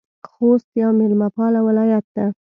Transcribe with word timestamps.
خوست 0.31 0.69
یو 0.81 0.89
میلمه 0.99 1.27
پاله 1.35 1.59
ولایت 1.67 2.05
ده 2.15 2.25